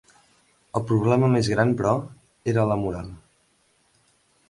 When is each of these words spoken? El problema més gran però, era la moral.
El 0.79 0.85
problema 0.91 1.29
més 1.35 1.51
gran 1.55 1.75
però, 1.83 1.93
era 2.55 2.67
la 2.73 2.81
moral. 2.87 3.15